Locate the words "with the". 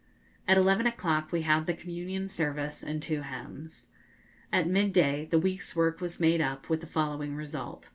6.69-6.87